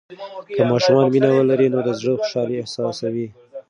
[0.55, 3.27] که ماشومان مینه ولري، نو د زړه خوشالي احساسوي.